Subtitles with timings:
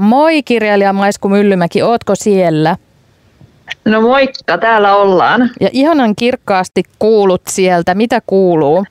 [0.00, 2.76] Moi kirjailija Maisku Myllymäki, ootko siellä?
[3.84, 5.50] No moikka, täällä ollaan.
[5.60, 7.94] Ja ihanan kirkkaasti kuulut sieltä.
[7.94, 8.84] Mitä kuuluu?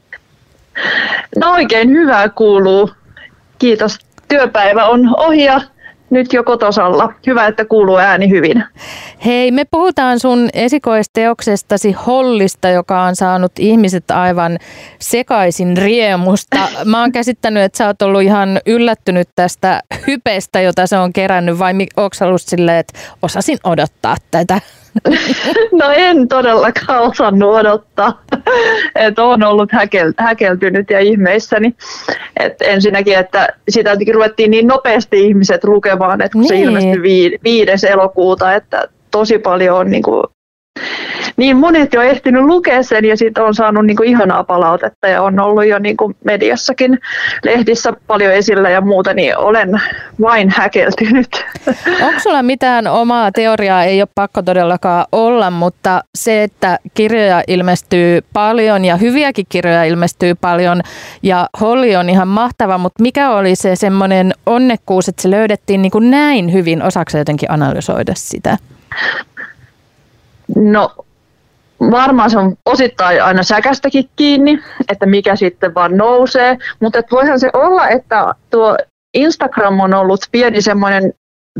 [1.36, 2.90] No oikein hyvää kuuluu.
[3.60, 4.00] Kiitos.
[4.28, 5.62] Työpäivä on ohi ja
[6.10, 7.14] nyt jo kotosalla.
[7.28, 8.64] Hyvä, että kuuluu ääni hyvin.
[9.26, 14.58] Hei, me puhutaan sun esikoisteoksestasi Hollista, joka on saanut ihmiset aivan
[15.00, 16.58] sekaisin riemusta.
[16.86, 21.60] Mä oon käsittänyt, että sä oot ollut ihan yllättynyt tästä hypestä, jota se on kerännyt,
[21.60, 24.62] vai onko ollut silleen, että osasin odottaa tätä?
[25.80, 28.22] No en todellakaan osannut odottaa,
[28.96, 31.76] että on ollut häkel, häkeltynyt ja ihmeissäni.
[32.40, 36.50] Et ensinnäkin, että sitä ruvettiin niin nopeasti ihmiset lukemaan, että kun niin.
[36.50, 37.88] se ilmestyi 5.
[37.88, 40.24] elokuuta, että tosi paljon on niin kuin
[41.38, 45.22] niin monet jo ehtinyt lukea sen ja sitten on saanut niin kuin ihanaa palautetta ja
[45.22, 47.00] on ollut jo niin kuin mediassakin
[47.44, 49.82] lehdissä paljon esillä ja muuta, niin olen
[50.22, 51.46] vain häkeltynyt.
[52.04, 53.84] Onko sulla mitään omaa teoriaa?
[53.84, 60.36] Ei ole pakko todellakaan olla, mutta se, että kirjoja ilmestyy paljon ja hyviäkin kirjoja ilmestyy
[60.36, 60.82] paljon
[61.24, 65.92] ja Holli on ihan mahtava, mutta mikä oli se semmoinen onnekkuus, että se löydettiin niin
[65.92, 66.84] kuin näin hyvin?
[66.84, 68.58] Osaksi jotenkin analysoida sitä?
[70.56, 71.05] No
[71.80, 74.60] varmaan se on osittain aina säkästäkin kiinni,
[74.92, 78.78] että mikä sitten vaan nousee, mutta et voihan se olla, että tuo
[79.14, 81.14] Instagram on ollut pieni semmoinen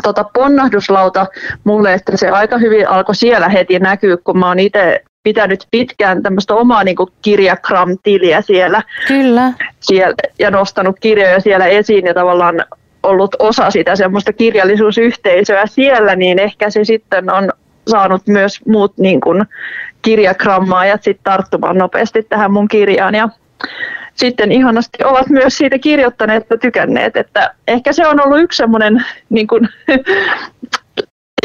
[0.04, 1.26] tota ponnahduslauta
[1.64, 6.24] mulle, että se aika hyvin alkoi siellä heti näkyä, kun mä oon itse pitänyt pitkään
[6.24, 9.54] tämmöistä omaa niin kirjakram-tiliä siellä, Kyllä.
[9.80, 12.66] siellä ja nostanut kirjoja siellä esiin ja tavallaan
[13.04, 17.52] ollut osa sitä semmoista kirjallisuusyhteisöä siellä, niin ehkä se sitten on
[17.88, 19.46] saanut myös muut niin kuin
[20.06, 23.16] kirjagrammaajat sit tarttumaan nopeasti tähän mun kirjaan.
[23.16, 23.30] Ja
[24.14, 29.06] sitten ihanasti ovat myös siitä kirjoittaneet ja tykänneet, että ehkä se on ollut yksi semmoinen
[29.30, 29.48] niin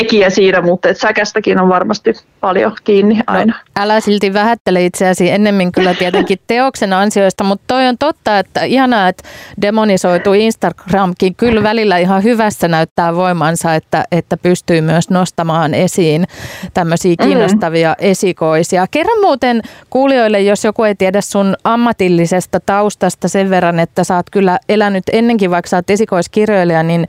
[0.00, 3.54] tekijä siinä, mutta et säkästäkin on varmasti paljon kiinni no, aina.
[3.54, 8.64] No, älä silti vähättele itseäsi ennemmin kyllä tietenkin teoksen ansioista, mutta toi on totta, että
[8.64, 9.28] ihanaa, että
[9.62, 16.26] demonisoitu Instagramkin kyllä välillä ihan hyvässä näyttää voimansa, että, että pystyy myös nostamaan esiin
[16.74, 17.28] tämmöisiä mm-hmm.
[17.28, 18.10] kiinnostavia mm-hmm.
[18.10, 18.86] esikoisia.
[18.90, 24.30] Kerran muuten kuulijoille, jos joku ei tiedä sun ammatillisesta taustasta sen verran, että sä oot
[24.30, 27.06] kyllä elänyt ennenkin, vaikka sä oot esikoiskirjoilija, niin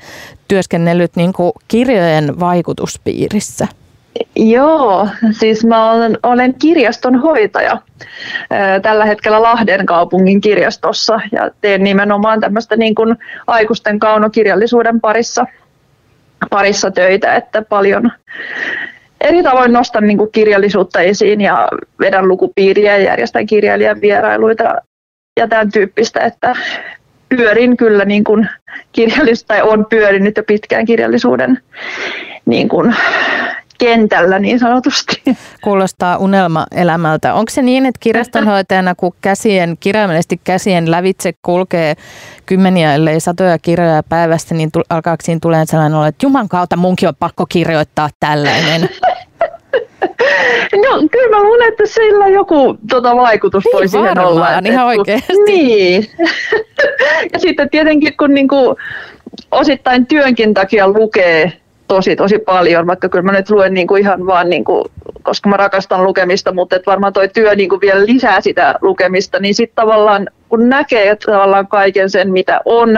[0.52, 3.68] työskennellyt niin kuin kirjojen vaikutuspiirissä?
[4.36, 7.78] Joo, siis mä olen, olen kirjaston hoitaja
[8.82, 13.16] tällä hetkellä Lahden kaupungin kirjastossa ja teen nimenomaan tämmöistä niin kuin
[13.48, 15.46] aikuisten kaunokirjallisuuden parissa,
[16.50, 18.12] parissa töitä, että paljon
[19.22, 21.68] eri tavoin nostan niin kuin kirjallisuutta esiin ja
[22.00, 24.76] vedän lukupiiriä ja järjestän kirjailijan vierailuita
[25.40, 26.56] ja tämän tyyppistä, että
[27.36, 28.50] pyörin kyllä niin kuin
[28.92, 31.60] kirjallisuus, tai on pyörinyt jo pitkään kirjallisuuden
[32.46, 32.96] niin kuin
[33.78, 35.24] kentällä niin sanotusti.
[35.64, 37.34] Kuulostaa unelmaelämältä.
[37.34, 41.96] Onko se niin, että kirjastonhoitajana, kun käsien, kirjaimellisesti käsien lävitse kulkee
[42.46, 47.08] kymmeniä, ellei satoja kirjoja päivästä, niin alkaako siinä tulee sellainen olla, että juman kautta munkin
[47.10, 48.90] on pakko kirjoittaa tällainen?
[50.72, 54.58] No kyllä mä luulen, että sillä joku tota, vaikutus niin voi siihen olla.
[54.58, 55.34] Että, ihan oikeasti.
[55.46, 56.08] Niin.
[57.34, 58.76] ja sitten tietenkin kun niinku,
[59.52, 61.54] osittain työnkin takia lukee
[61.88, 64.92] tosi tosi paljon, vaikka kyllä mä nyt luen niinku ihan vaan, niinku,
[65.24, 69.56] koska mä rakastan lukemista, mutta et varmaan toi työ niinku vielä lisää sitä lukemista, niin
[69.56, 72.98] sitten tavallaan kun näkee tavallaan kaiken sen, mitä on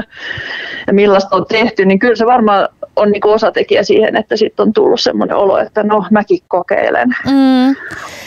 [0.88, 4.74] ja millaista on tehty, niin kyllä se varmaan on niin osatekijä siihen, että sitten on
[4.74, 7.16] tullut semmoinen olo, että no mäkin kokeilen.
[7.26, 7.76] Mm.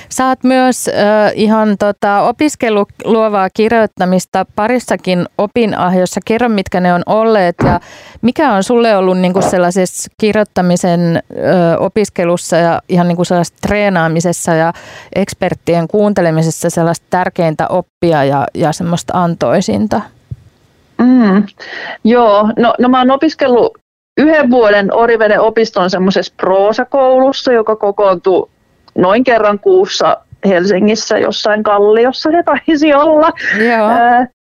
[0.08, 6.20] Sä oot myös äh, ihan tota, opiskellut luovaa kirjoittamista parissakin opinahjossa.
[6.24, 7.80] Kerro, mitkä ne on olleet ja
[8.22, 11.22] mikä on sulle ollut niin sellaisessa kirjoittamisen äh,
[11.82, 14.72] opiskelussa ja ihan niin sellaisessa treenaamisessa ja
[15.14, 20.00] eksperttien kuuntelemisessa sellaista tärkeintä oppia ja, ja semmoista antoisinta?
[20.98, 21.46] Mm,
[22.04, 23.78] joo, no, no mä oon opiskellut
[24.16, 28.50] yhden vuoden Oriveden opiston semmoisessa proosakoulussa, joka kokoontuu
[28.94, 30.16] noin kerran kuussa
[30.46, 33.30] Helsingissä jossain kalliossa se taisi olla.
[33.58, 33.90] Joo.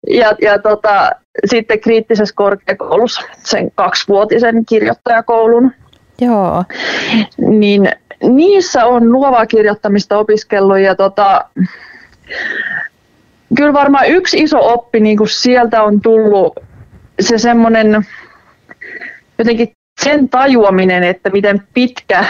[0.10, 1.12] ja, ja tota,
[1.46, 5.72] sitten kriittisessä korkeakoulussa sen kaksivuotisen kirjoittajakoulun.
[6.22, 6.63] Joo.
[7.38, 7.90] Niin
[8.24, 11.46] niissä on luovaa kirjoittamista opiskellut ja tota,
[13.58, 16.60] kyllä varmaan yksi iso oppi niin kuin sieltä on tullut
[17.19, 18.06] se semmoinen
[19.42, 19.74] jotenkin
[20.04, 22.26] sen tajuaminen, että miten pitkä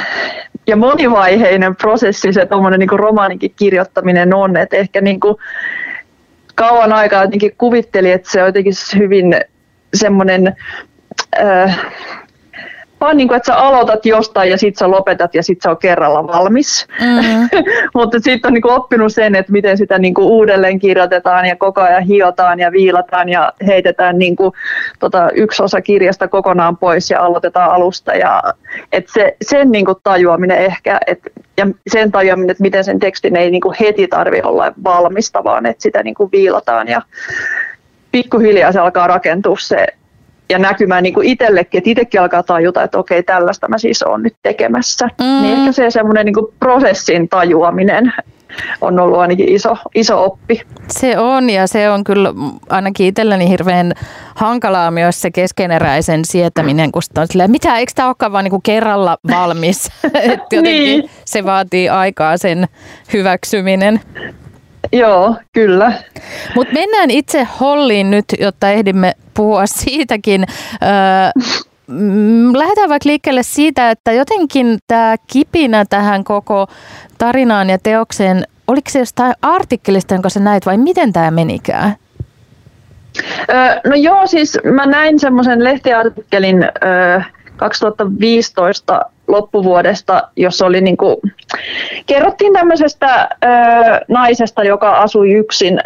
[0.67, 4.57] ja monivaiheinen prosessi se tuommoinen niin romaaninkin kirjoittaminen on.
[4.57, 5.35] Että ehkä niin kuin
[6.55, 9.35] kauan aikaa jotenkin kuvitteli, että se on jotenkin hyvin
[9.93, 10.55] semmoinen
[11.39, 11.79] äh,
[13.01, 15.77] vaan niin kuin, että sä aloitat jostain ja sitten sä lopetat ja sitten se on
[15.77, 16.87] kerralla valmis.
[17.01, 17.49] Mm-hmm.
[17.95, 21.55] Mutta sitten on niin kuin oppinut sen, että miten sitä niin kuin uudelleen kirjoitetaan ja
[21.55, 24.53] koko ajan hiotaan ja viilataan ja heitetään niin kuin,
[24.99, 28.13] tota, yksi osa kirjasta kokonaan pois ja aloitetaan alusta.
[28.13, 28.43] Ja,
[28.91, 31.19] et se, sen niin kuin tajuaminen ehkä, et,
[31.57, 35.65] ja sen tajuaminen, että miten sen tekstin ei niin kuin heti tarvi olla valmista, vaan
[35.65, 37.01] että sitä niin kuin viilataan ja
[38.11, 39.87] pikkuhiljaa se alkaa rakentua se
[40.49, 44.23] ja näkymään niin kuin itsellekin, että itsekin alkaa tajuta, että okei, tällaista mä siis olen
[44.23, 45.05] nyt tekemässä.
[45.05, 45.41] Mm.
[45.41, 48.13] Niin ehkä se semmoinen niin prosessin tajuaminen
[48.81, 50.61] on ollut ainakin iso, iso oppi.
[50.87, 52.33] Se on ja se on kyllä
[52.69, 53.93] ainakin itselläni hirveän
[54.35, 59.17] hankalaa myös se keskeneräisen sietäminen, kun on silleen, mitä, eikö tämä olekaan vaan niin kerralla
[59.31, 59.89] valmis?
[60.51, 61.09] jotenkin niin.
[61.25, 62.67] se vaatii aikaa sen
[63.13, 63.99] hyväksyminen.
[64.93, 65.93] Joo, kyllä.
[66.55, 70.45] Mutta mennään itse Holliin nyt, jotta ehdimme puhua siitäkin.
[70.83, 70.89] Öö,
[72.53, 76.67] lähdetään vaikka liikkeelle siitä, että jotenkin tämä kipinä tähän koko
[77.17, 81.95] tarinaan ja teokseen, oliko se jostain artikkelista, jonka sä näit vai miten tämä menikään?
[83.49, 87.21] Öö, no joo, siis mä näin semmoisen lehtiartikkelin öö,
[87.61, 91.15] 2015 loppuvuodesta, jossa oli niin kuin,
[92.05, 93.47] kerrottiin tämmöisestä ö,
[94.07, 95.79] naisesta, joka asui yksin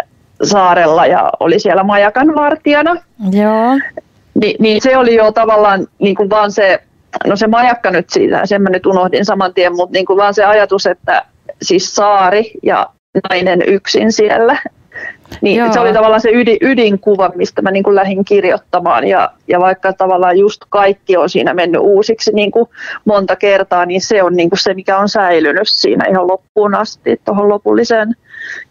[0.44, 2.96] saarella ja oli siellä majakan vartijana.
[3.32, 3.80] Joo.
[4.34, 6.80] Ni, niin se oli jo tavallaan niin kuin vaan se,
[7.28, 10.34] no se majakka nyt siitä, sen mä nyt unohdin saman tien, mutta niin kuin vaan
[10.34, 11.26] se ajatus, että
[11.62, 12.90] siis saari ja
[13.30, 14.58] nainen yksin siellä,
[15.42, 19.08] niin se oli tavallaan se ydin, ydinkuva, mistä mä niin kuin lähdin kirjoittamaan.
[19.08, 22.70] Ja, ja vaikka tavallaan just kaikki on siinä mennyt uusiksi niin kuin
[23.06, 27.22] monta kertaa, niin se on niin kuin se, mikä on säilynyt siinä ihan loppuun asti,
[27.26, 28.16] tuohon lopulliseen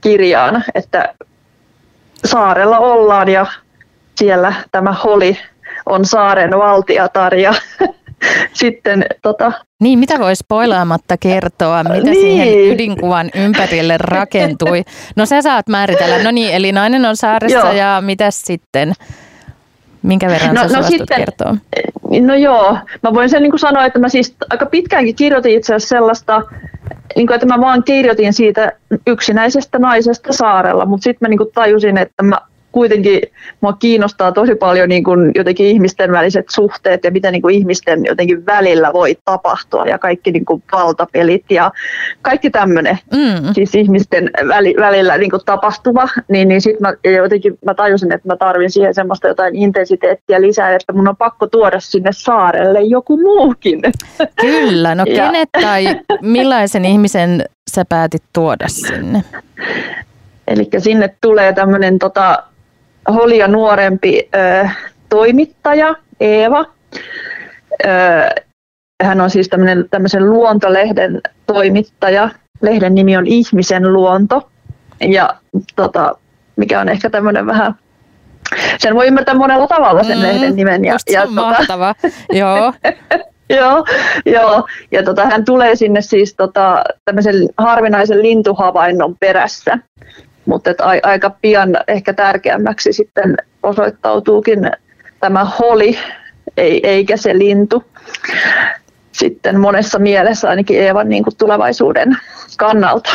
[0.00, 0.64] kirjaan.
[0.74, 1.14] Että
[2.24, 3.46] saarella ollaan ja
[4.14, 5.38] siellä tämä Holi
[5.86, 7.54] on saaren valtiatar ja
[8.52, 9.52] sitten tota...
[9.80, 12.20] Niin, mitä voi spoilaamatta kertoa, mitä niin.
[12.20, 14.82] siihen ydinkuvan ympärille rakentui?
[15.16, 16.22] No sä saat määritellä.
[16.22, 17.72] No niin, eli nainen on saaressa joo.
[17.72, 18.92] ja mitä sitten?
[20.02, 21.56] Minkä verran no, sä no sitten, kertoa?
[22.20, 25.74] No joo, mä voin sen niin kuin sanoa, että mä siis aika pitkäänkin kirjoitin itse
[25.74, 26.42] asiassa sellaista,
[27.16, 28.72] niin kuin, että mä vaan kirjoitin siitä
[29.06, 32.38] yksinäisestä naisesta saarella, mutta sitten mä niin kuin tajusin, että mä
[32.74, 33.20] kuitenkin
[33.60, 38.04] mua kiinnostaa tosi paljon niin kuin jotenkin ihmisten väliset suhteet ja mitä niin kuin ihmisten
[38.04, 41.70] jotenkin välillä voi tapahtua ja kaikki niin kuin valtapelit ja
[42.22, 43.54] kaikki tämmöinen, mm.
[43.54, 48.28] siis ihmisten väli, välillä niin kuin tapahtuva, niin, niin sitten mä jotenkin mä tajusin, että
[48.28, 53.16] mä tarvin siihen semmoista jotain intensiteettiä lisää, että mun on pakko tuoda sinne saarelle joku
[53.16, 53.82] muukin.
[54.40, 55.26] Kyllä, no ja.
[55.26, 59.24] kenet tai millaisen ihmisen sä päätit tuoda sinne?
[60.48, 62.42] Eli sinne tulee tämmöinen tota,
[63.12, 64.68] Holia nuorempi ö,
[65.08, 66.64] toimittaja Eeva.
[67.84, 67.88] Ö,
[69.02, 72.30] hän on siis tämmöinen, tämmöisen luontolehden toimittaja.
[72.62, 74.50] Lehden nimi on Ihmisen luonto.
[75.00, 75.34] Ja
[75.76, 76.14] tota,
[76.56, 77.74] mikä on ehkä tämmöinen vähän
[78.78, 80.84] sen voi ymmärtää monella tavalla sen mm, lehden nimen.
[80.84, 81.94] Ja, ja tota, mahtava,
[82.32, 82.72] joo.
[83.58, 83.84] joo,
[84.26, 84.66] joo.
[84.92, 89.78] Ja tota, hän tulee sinne siis tota, tämmöisen harvinaisen lintuhavainnon perässä
[90.46, 94.70] mutta että aika pian ehkä tärkeämmäksi sitten osoittautuukin
[95.20, 95.98] tämä holi,
[96.56, 97.84] ei, eikä se lintu.
[99.12, 102.16] Sitten monessa mielessä ainakin Eevan niin kuin tulevaisuuden
[102.56, 103.10] kannalta.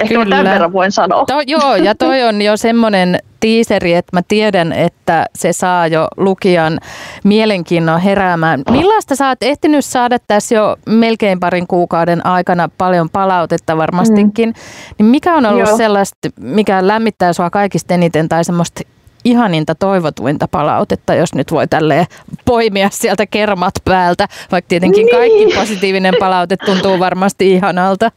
[0.00, 0.36] Ehkä Kyllä.
[0.36, 1.24] tämän verran voin sanoa.
[1.24, 6.08] To, joo, ja toi on jo semmoinen tiiseri, että mä tiedän, että se saa jo
[6.16, 6.78] lukijan
[7.24, 8.62] mielenkiinnon heräämään.
[8.70, 14.54] Millaista sä oot ehtinyt saada tässä jo melkein parin kuukauden aikana paljon palautetta varmastikin, mm.
[14.98, 15.76] niin mikä on ollut Joo.
[15.76, 18.80] sellaista, mikä lämmittää sua kaikista eniten tai semmoista
[19.24, 22.06] ihaninta toivotuinta palautetta, jos nyt voi tälleen
[22.44, 25.16] poimia sieltä kermat päältä, vaikka tietenkin niin.
[25.16, 28.10] kaikki positiivinen palaute tuntuu varmasti ihanalta.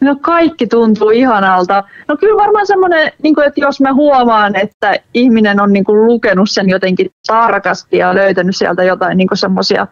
[0.00, 1.84] No kaikki tuntuu ihanalta.
[2.08, 6.50] No kyllä varmaan semmoinen, niin että jos mä huomaan, että ihminen on niin kuin lukenut
[6.50, 9.86] sen jotenkin tarkasti ja löytänyt sieltä jotain niin semmoisia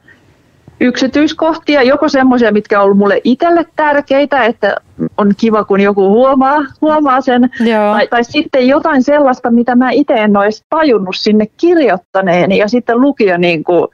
[0.81, 4.77] yksityiskohtia, joko semmoisia, mitkä on ollut mulle itselle tärkeitä, että
[5.17, 7.51] on kiva, kun joku huomaa, huomaa sen,
[7.93, 13.01] tai, tai sitten jotain sellaista, mitä mä itse en olisi tajunnut sinne kirjoittaneeni, ja sitten
[13.01, 13.89] lukija niin kuin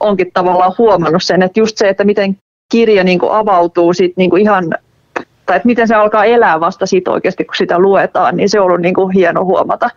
[0.00, 2.36] onkin tavallaan huomannut sen, että just se, että miten
[2.72, 4.64] kirja niin kuin avautuu sit niin kuin ihan
[5.46, 8.66] tai että miten se alkaa elää vasta siitä oikeasti, kun sitä luetaan, niin se on
[8.66, 9.90] ollut niin kuin hieno huomata.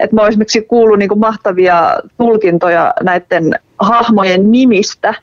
[0.00, 5.14] Että mä esimerkiksi kuullut niin kuin mahtavia tulkintoja näiden hahmojen nimistä,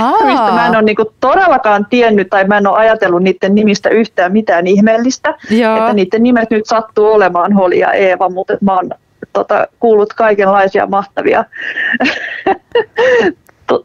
[0.00, 0.24] Aa.
[0.24, 3.88] mistä mä en ole niin kuin todellakaan tiennyt tai mä en ole ajatellut niiden nimistä
[3.88, 5.34] yhtään mitään ihmeellistä.
[5.50, 5.76] Joo.
[5.76, 8.90] Että niiden nimet nyt sattuu olemaan Holi ja Eeva, mutta mä oon
[9.32, 11.44] tota, kuullut kaikenlaisia mahtavia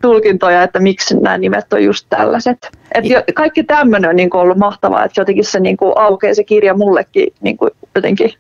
[0.02, 2.70] tulkintoja, että miksi nämä nimet on just tällaiset.
[2.96, 6.34] Et jo, kaikki tämmöinen on niin kuin ollut mahtavaa, että jotenkin se niin kuin aukeaa
[6.34, 8.34] se kirja mullekin niin kuin jotenkin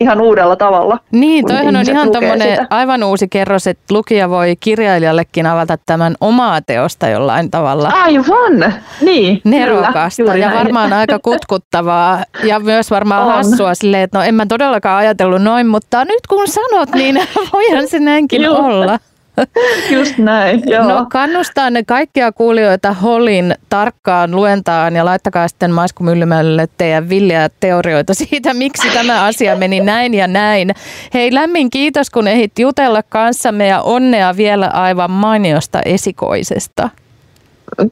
[0.00, 0.98] ihan uudella tavalla.
[1.10, 6.62] Niin, toihan on ihan tuommoinen aivan uusi kerros, että lukija voi kirjailijallekin avata tämän omaa
[6.62, 7.88] teosta jollain tavalla.
[7.88, 9.40] Aivan, niin.
[9.44, 13.32] Nerokasta kyllä, ja varmaan aika kutkuttavaa ja myös varmaan on.
[13.32, 17.20] hassua silleen, että no en mä todellakaan ajatellut noin, mutta nyt kun sanot, niin
[17.52, 18.56] voihan se näinkin Joo.
[18.56, 18.98] olla.
[19.94, 20.88] Just näin, joo.
[20.88, 27.50] No kannustaa ne kaikkia kuulijoita Holin tarkkaan luentaan ja laittakaa sitten Maisku Myllymälle teidän villiä
[27.60, 30.74] teorioita siitä, miksi tämä asia meni näin ja näin.
[31.14, 36.90] Hei lämmin kiitos, kun ehdit jutella kanssamme ja onnea vielä aivan mainiosta esikoisesta.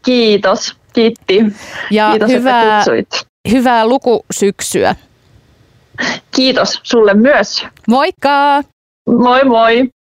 [0.03, 1.45] Kiitos, kiitti.
[1.91, 2.85] Ja kiitos, hyvää,
[3.51, 4.97] hyvää lukusyksyä.
[6.31, 7.67] Kiitos sulle myös.
[7.89, 8.63] Moikka!
[9.07, 9.89] Moi moi!